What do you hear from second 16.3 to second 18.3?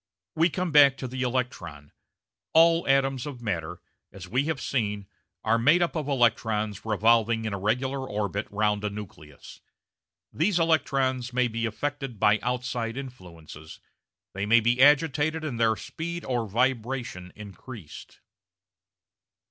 vibration increased.